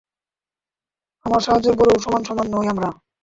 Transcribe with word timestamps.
আমার 1.25 1.41
সাহায্যের 1.41 1.75
পরেও, 1.77 1.97
সমান 1.99 2.21
সমান 2.23 2.47
নই 2.53 2.67
আমরা। 2.67 2.89